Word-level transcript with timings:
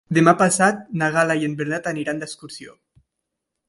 Demà 0.17 0.31
passat 0.39 0.81
na 1.03 1.11
Gal·la 1.17 1.37
i 1.43 1.47
en 1.51 1.55
Bernat 1.61 1.93
aniran 1.95 2.25
d'excursió. 2.25 2.79